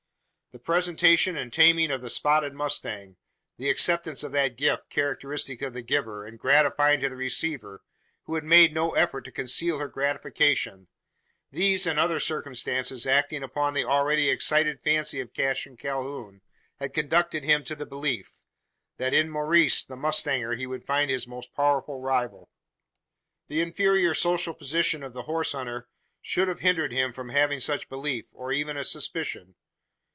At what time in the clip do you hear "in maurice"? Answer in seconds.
19.13-19.85